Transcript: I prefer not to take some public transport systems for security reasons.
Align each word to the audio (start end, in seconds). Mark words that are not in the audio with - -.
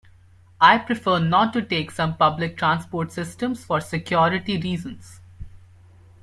I 0.59 0.79
prefer 0.79 1.19
not 1.19 1.53
to 1.53 1.61
take 1.61 1.91
some 1.91 2.17
public 2.17 2.57
transport 2.57 3.11
systems 3.11 3.63
for 3.63 3.79
security 3.79 4.59
reasons. 4.59 5.19